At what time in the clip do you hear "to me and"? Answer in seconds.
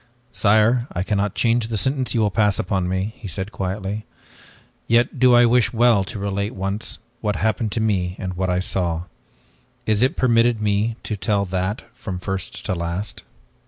7.73-8.33